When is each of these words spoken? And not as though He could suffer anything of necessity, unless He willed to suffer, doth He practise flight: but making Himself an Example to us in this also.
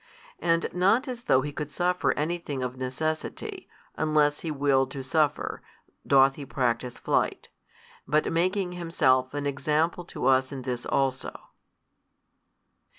And 0.39 0.65
not 0.73 1.07
as 1.07 1.25
though 1.25 1.43
He 1.43 1.51
could 1.53 1.69
suffer 1.69 2.11
anything 2.13 2.63
of 2.63 2.75
necessity, 2.75 3.69
unless 3.95 4.39
He 4.39 4.49
willed 4.49 4.89
to 4.89 5.03
suffer, 5.03 5.61
doth 6.07 6.37
He 6.37 6.43
practise 6.43 6.97
flight: 6.97 7.49
but 8.07 8.33
making 8.33 8.71
Himself 8.71 9.35
an 9.35 9.45
Example 9.45 10.03
to 10.05 10.25
us 10.25 10.51
in 10.51 10.63
this 10.63 10.87
also. 10.87 11.39